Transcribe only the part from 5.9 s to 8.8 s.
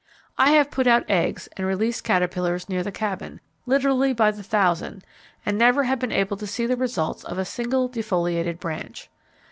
been able to see the results by a single defoliated